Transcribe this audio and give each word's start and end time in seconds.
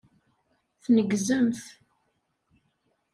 Tneggzemt. 0.83 1.59